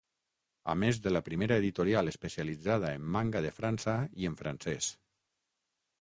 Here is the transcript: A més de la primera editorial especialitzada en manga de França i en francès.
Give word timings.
A 0.71 0.73
més 0.83 0.99
de 1.01 1.11
la 1.13 1.21
primera 1.27 1.57
editorial 1.63 2.11
especialitzada 2.13 2.93
en 3.01 3.07
manga 3.19 3.45
de 3.47 3.55
França 3.61 3.95
i 4.23 4.29
en 4.31 4.39
francès. 4.41 4.93